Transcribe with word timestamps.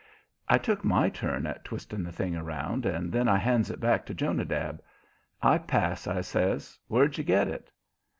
I 0.49 0.57
took 0.57 0.83
my 0.83 1.09
turn 1.11 1.45
at 1.45 1.63
twisting 1.63 2.01
the 2.01 2.11
thing 2.11 2.35
around, 2.35 2.87
and 2.87 3.11
then 3.11 3.27
I 3.27 3.37
hands 3.37 3.69
it 3.69 3.79
back 3.79 4.03
to 4.07 4.15
Jonadab. 4.15 4.81
"I 5.43 5.59
pass," 5.59 6.07
I 6.07 6.21
says. 6.21 6.79
"Where'd 6.87 7.19
you 7.19 7.23
get 7.23 7.47
it?" 7.47 7.71